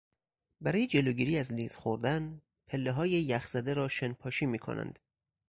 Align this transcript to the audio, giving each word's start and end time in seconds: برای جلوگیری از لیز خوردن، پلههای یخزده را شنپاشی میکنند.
برای 0.61 0.87
جلوگیری 0.87 1.37
از 1.37 1.53
لیز 1.53 1.75
خوردن، 1.75 2.41
پلههای 2.67 3.09
یخزده 3.09 3.73
را 3.73 3.87
شنپاشی 3.87 4.45
میکنند. 4.45 4.99